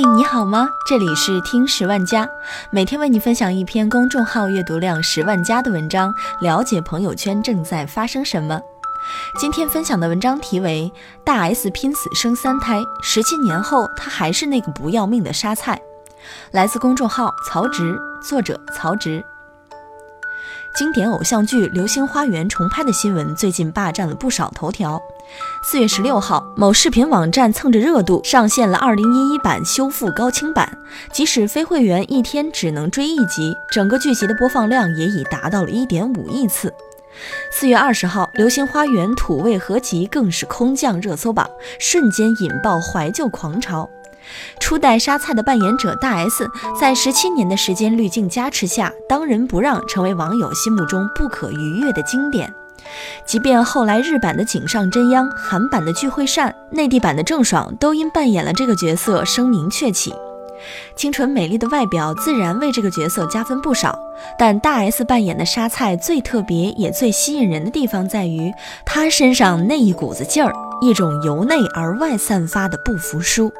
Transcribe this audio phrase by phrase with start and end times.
[0.00, 0.68] 嘿，你好吗？
[0.86, 2.24] 这里是听十万加，
[2.70, 8.60] 每天为你分享一篇公众号阅读量十万加的文章，了解朋友圈正在发生什么。
[9.40, 10.92] 今天分享的文章题为
[11.24, 15.74] 《大 S 拼死生三胎，十七年后她还是那个不要命的沙菜》，
[16.52, 19.24] 来自公众号曹植，作者曹植。
[20.76, 25.00] 经典偶像剧《流星花园》重拍的新闻最近霸占了不少头条。
[25.62, 30.78] 四月十六号，某视频网站蹭着热度上线了二零一一版修复高清版，
[31.12, 36.72] 即使非会员一天只能追一集，整个剧集的播放量也已达到了一点五亿次。
[37.50, 41.48] 四月二十号，《流星花园》土味合集更是空降热搜榜，
[41.78, 43.88] 瞬间引爆怀旧狂潮。
[44.60, 46.48] 初代沙菜的扮演者大 S，
[46.78, 52.54] 在十七年的时间滤镜加持下，当仁不让，成为网友心目中不可逾越的经典。
[53.26, 60.14] 即便后来日版的井上真央、韩版的具惠善、内地版的郑爽都因扮演了这个角色声名鹊起，
[60.96, 63.98] 清纯美丽的外表自然为这个角色加分不少。
[64.38, 68.52] 但大 S 扮演的沙菜最特别也最吸引人的地方在于，
[68.84, 73.52] 她身上那一股子劲儿，一种由内而外散发的不服输。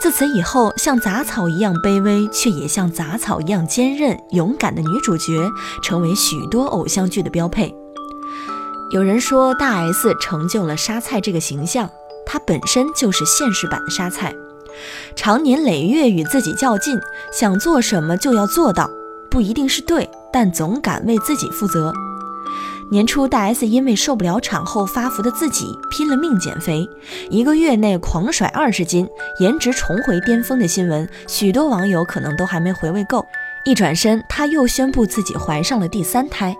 [0.00, 5.48] 自此以后，像杂草一样卑微，却也像杂草一样坚韧勇敢的女主角，
[5.82, 7.74] 成为许多偶像剧的标配。
[8.90, 11.90] 有人说，大 S 成就了沙菜这个形象，
[12.24, 14.34] 她本身就是现实版的沙菜，
[15.14, 16.98] 常年累月与自己较劲，
[17.30, 18.90] 想做什么就要做到，
[19.30, 21.92] 不一定是对，但总敢为自己负责。
[22.90, 26.88] 年初，大 S 因为受不了产后发福的自己，拼了命减肥，
[27.28, 29.06] 一个月内狂甩二十斤，
[29.38, 33.26] 颜值重回巅峰的新闻，许多网友可能都还没回味够。
[33.66, 36.56] 一转身，她又宣布自己怀上了第三胎，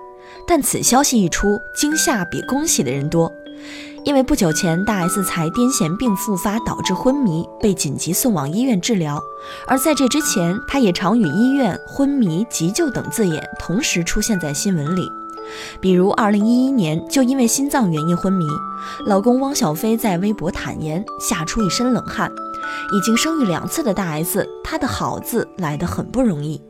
[0.47, 3.33] 但此消息一出，惊吓比恭喜的人多。
[4.05, 9.21] 因为不久前，大 S 才癫痫病复发，导致昏迷，被紧急送往医院治疗。
[9.67, 15.11] 而在这之前，她也常与医院、昏迷、急救等字眼同时出现在新闻里。
[15.81, 18.47] 比如，二零一一年就因为心脏原因昏迷，
[19.07, 22.31] 老公汪小菲在微博坦言，吓出一身冷汗。
[22.93, 26.61] 已经生育两次的大 S，她的好字来得很不容易。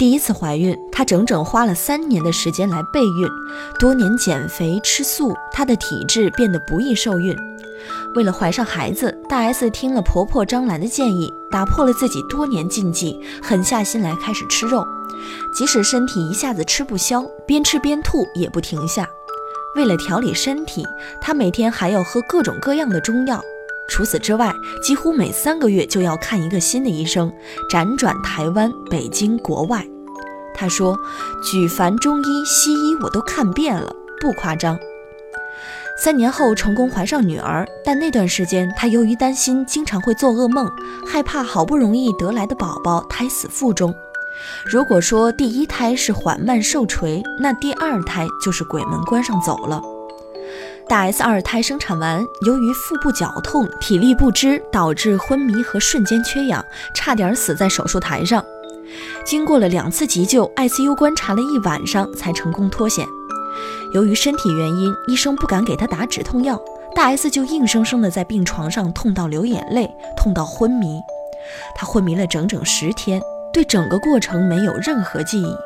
[0.00, 3.28] 第一次怀孕，她整整花了三年的时间来备孕，
[3.78, 7.36] 多年减肥吃素，她的体质变得不易受孕。
[8.14, 14.82] 为了怀上孩子，大 S 听了婆婆张兰的建议，打破了自己多年禁忌，狠下心来开始吃肉。
[15.54, 19.06] 即使身体一下子吃不消，边吃边吐也不停下。
[19.76, 20.82] 为了调理身体，
[21.20, 23.38] 她每天还要喝各种各样的中药。
[23.90, 27.30] 除此之外，几乎每三个月就要看一个新的医生，
[27.70, 29.84] 辗转台湾、北京、国外。
[30.54, 30.96] 他说
[31.42, 34.78] ：“举凡中医、西医我都看遍了，不夸张。”
[36.02, 40.70] 三年后成功怀上女儿，但那段时间她由于担心，经常会做噩梦，
[41.06, 43.94] 害怕好不容易得来的宝宝胎死腹中。
[44.64, 49.82] 如果说第一胎是缓慢受锤，那第二胎就是鬼门关上走了。
[50.90, 56.64] 大 S 二胎生产完，由于腹部绞痛、体力不支，导致昏迷和瞬间缺氧，
[56.96, 58.44] 差点死在手术台上。
[59.24, 63.06] 经过了两次急救，ICU 观察了一晚上，才成功脱险。
[63.94, 66.60] 由于身体原因，医生不敢给她打止痛药，
[66.92, 71.00] 大 S 就硬生生的在病床上痛到流眼泪，痛到昏迷。
[71.76, 73.22] 她昏迷了整整十天。
[73.52, 75.56] 对整个过程没有任何记忆。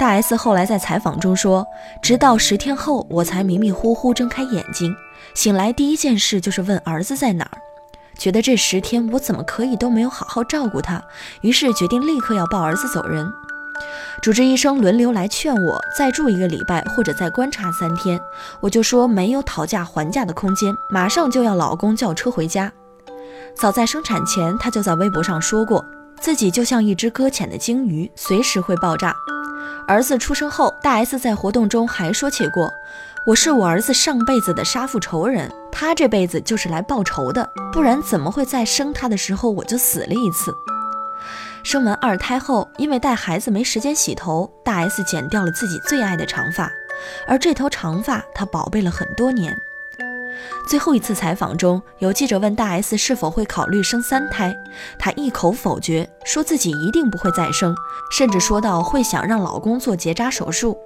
[0.00, 1.66] 大 S 后来在采访中说
[2.00, 4.96] ：“直到十天后，我才迷迷糊糊睁开眼睛，
[5.34, 7.58] 醒来第一件事就是问儿子在哪儿。
[8.16, 11.04] 觉得这十天我怎么可以都没有好好照顾他，
[11.42, 13.30] 于是决定立刻要抱儿子走人。
[14.22, 18.18] 主治医生轮流来劝我再住一个礼拜或者再观察三天，
[18.62, 22.72] 我就说没有讨价还价的空间，马上就要老公叫车回家。
[23.54, 25.84] 早在生产前，他就在微博上说过。”
[26.20, 29.16] 自己就像一只搁浅的鲸鱼，随时会爆炸。
[29.88, 32.70] 儿子出生后，大 S 在活动中还说起过
[33.26, 40.54] ：“我是我儿子上辈子的杀父仇人，他这辈子就是来报仇的，不然怎么会在生他的时候我就死了一次？”
[41.64, 46.70] 生完二胎后，因为带孩子没时间洗头，大 S 剪掉了自己最爱的长发，
[47.26, 49.54] 而这头长发她宝贝了很多年。
[50.68, 54.54] 最后一次采访中，有记者问大 S 是否会考虑生三胎，
[54.98, 57.74] 她一口否决，说自己一定不会再生，
[58.10, 60.78] 甚至说到会想让老公做结扎手术。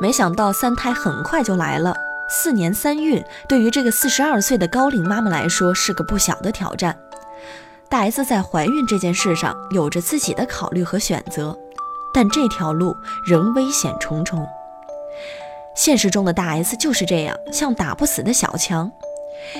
[0.00, 1.94] 没想到三胎很快就来了，
[2.30, 6.96] 四年三孕，对于这个四十二岁的高龄妈妈来说是个不小的挑战。
[7.90, 11.56] 大 S 在怀孕这件事上有着自己的考虑和选择，
[12.12, 12.94] 但这条路
[13.24, 14.46] 仍危险重重。
[15.78, 18.90] 现实中的大 S 就是这样，像打不死的小强。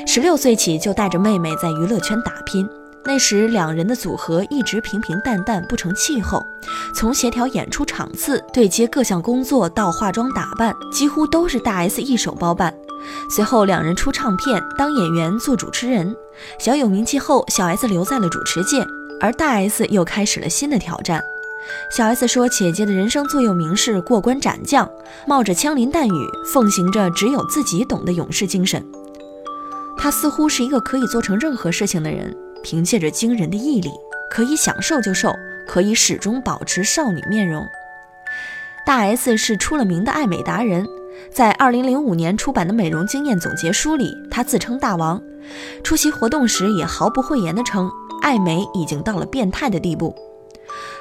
[0.04, 2.68] 十六岁起就带着妹妹在娱乐圈打拼，
[3.04, 6.44] 那时两人的组合一直平平淡淡，不成气候。
[6.92, 12.74] 从协调演出场次、对接各项工作到化妆打扮，几乎都是大 S 一手包办。
[13.30, 16.12] 随后两人出唱片、当演员、做主持人，
[16.58, 18.84] 小有名气后，小 S 留在了主持界，
[19.20, 21.22] 而大 S 又开始了新的挑战。
[21.90, 24.88] 小 S 说：“姐姐的人生座右铭是过关斩将，
[25.26, 28.84] 冒着枪林弹雨，奉行着只有自己懂的勇士精神。
[29.96, 33.88] 她似乎是一个可以做成任何事情的人。”凭借着惊人的毅力，
[34.30, 35.32] 可以想瘦就瘦，
[35.66, 37.64] 可以始终保持少女面容。
[38.84, 40.84] 大 S 是出了名的爱美达人，
[41.32, 45.22] 在2005年出版的美容经验总结书里，她自称大王。
[45.84, 47.88] 出席活动时也毫不讳言地称，
[48.22, 50.14] 爱美已经到了变态的地步。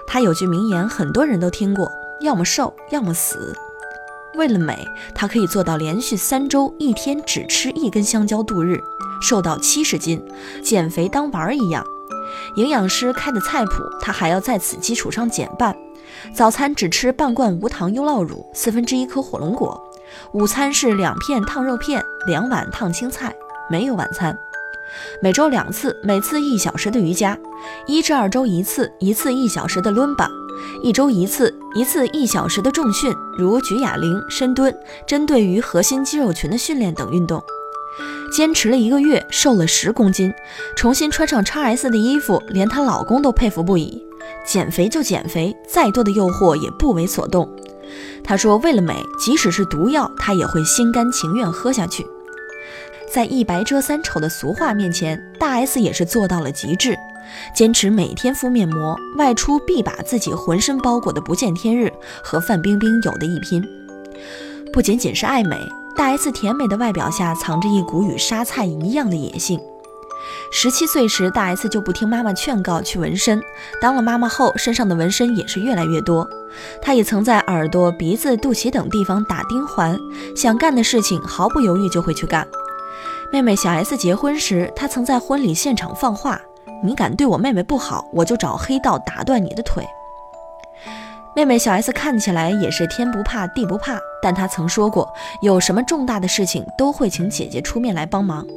[0.06, 1.92] 她有句名言，很多人都听过：
[2.22, 3.56] 要么瘦，要么死。
[4.36, 8.80] 为了美，她可以做到连续三周一天只吃一根香蕉度日。
[9.20, 10.24] 瘦到七十斤，
[10.64, 11.84] 减肥当玩儿一样。
[12.56, 15.76] 营养师开的菜谱，他还要在此基础上减半。
[16.36, 19.82] 早餐只吃半罐无糖优酪乳，四分之一颗火龙果。
[20.34, 23.36] 午餐是两片烫肉片，两碗烫青菜，
[23.70, 24.38] 没有晚餐。
[25.22, 27.38] 每周两次，每次一小时的瑜伽，
[27.88, 30.30] 一至二周一次，一次一小时的伦巴，
[30.84, 34.76] 一周一次，一次一小时的重训，如举哑铃、深蹲，
[35.08, 37.44] 针对于核心肌肉群的训练等运动。
[38.32, 40.32] 坚持了一个月，瘦了十公斤，
[40.76, 44.04] 重新穿上叉 S 的衣服，连她老公都佩服不已。
[44.46, 47.50] 减肥就减肥，再多的诱惑也不为所动。
[48.24, 52.06] 她说：“为了美，即使是毒药，她也会心甘情愿喝下去。”
[53.12, 56.98] 在一白遮三丑的俗话面前，大 S 也是做到了极致，
[57.56, 61.92] 坚持每天敷面膜，外出必把自己浑身包裹的不见天日，
[62.24, 63.64] 和范冰冰有的一拼。
[64.72, 65.58] 不仅仅是爱美。
[65.96, 69.60] 大 S 甜美的外表下藏着一股与沙菜一样的野性。
[70.52, 73.42] 十七岁时，大 S 就不听妈妈劝告去纹身，
[73.82, 76.30] 当了妈妈后，身上的纹身也是越来越多。
[76.84, 79.98] 她也曾在耳朵、鼻子、肚脐等地方打钉环，
[80.36, 82.48] 想干的事情毫不犹豫就会去干。
[83.30, 86.42] 妹妹小 S 结婚时，她曾在婚礼现场放话
[86.82, 89.86] ：“你敢对我妹妹不好，我就找黑道打断你的腿。”
[91.36, 98.48] 妹妹小 S 看起来也是天不怕地不怕，但她曾说过，有什么重大的事情都会请姐姐出面来帮忙。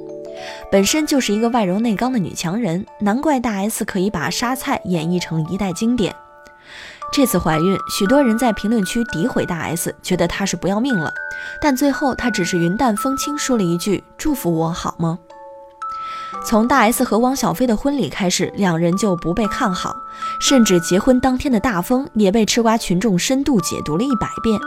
[0.71, 6.15] 本身就是一个外柔内刚的女强人，难怪大 S 可以把杀菜演绎成一代经典。
[7.13, 11.13] 这次怀孕，许多人在评论区诋毁大 S，觉得她是不要命了，
[11.61, 15.19] 但最后她只是云淡风轻说了一句：“祝福我好吗？”
[16.47, 19.97] 从大 S 和汪小菲的婚礼开始，两人就不被看好，
[20.41, 24.59] 甚至结婚当天的大风也被吃瓜群众深度解读了一百遍。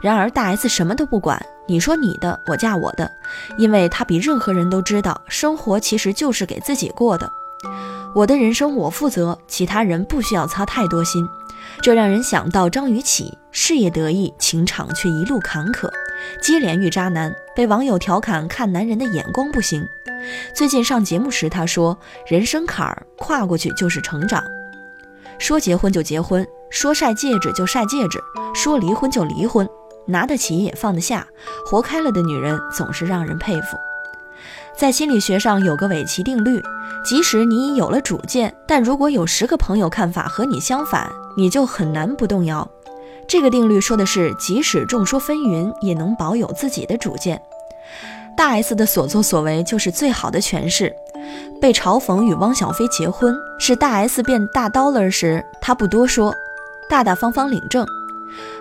[0.00, 3.10] 然而大 S 什么都不管，你说你的，我嫁我的，
[3.58, 7.30] 因为她比任何人都知道，生活其实就是给自己过的。
[8.14, 11.28] 我的人生我负责，其他人不需要操太多心。
[11.82, 15.90] 这让人想到张雨绮，事业得意，情场却一路坎坷，
[16.40, 19.86] 接连遇渣男，被网友调侃看男人的眼光不行。
[20.54, 24.42] 最近上节目时，她说：“人生坎儿跨过去就是成长。
[25.38, 28.18] 说结婚就结婚，说晒戒指就晒戒指，
[28.54, 29.68] 说离婚就离婚，
[30.06, 31.26] 拿得起也放得下，
[31.66, 33.76] 活开了的女人总是让人佩服。”
[34.76, 36.60] 在心理学上有个韦奇定律：
[37.04, 42.68] 即使你已有了主见，但如果有十个朋友看法和你相反，你就很难不动摇。
[43.28, 47.40] 这个定律说的是，即使众说纷纭，也能保有自己的主见。
[48.36, 50.92] 大 S 的所作所为就是最好的诠释。
[51.60, 56.34] 被嘲讽与汪小菲结婚是大 S 变大刀了时，她不多说，
[56.88, 57.86] 大大方方领证。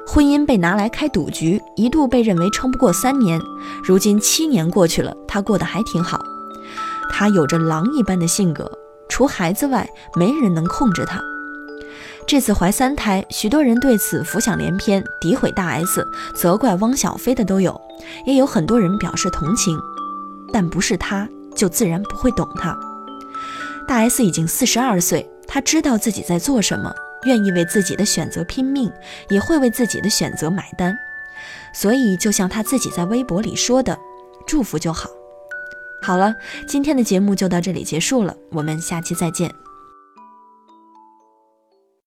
[0.06, 3.42] 婚姻被拿来开赌局，一度被认为撑不过三年。
[3.84, 6.24] 如今七年过去了，她过得还挺好。
[7.12, 8.72] 她有着狼一般的性格，
[9.08, 11.22] 除孩子外，没人能控制她。
[12.26, 17.80] 这次怀三胎，许多人对此浮想联翩，诋毁大 S，责怪汪小菲的都有，
[18.26, 19.78] 也有很多人表示同情，
[20.52, 22.78] 但不是他，就自然不会懂他。
[23.88, 26.94] 大 S 已经四十二岁，她知道自己在做什么，
[27.26, 28.92] 愿意为自己的选择拼命，
[29.30, 30.98] 也会为自己的选择买单。
[31.74, 33.98] 所以，就像他自己在微博里说的
[34.46, 35.10] ：“祝福就好。”
[36.02, 36.36] 好了，
[36.68, 39.63] 今天的节目就到这里结束了，我们下期再见。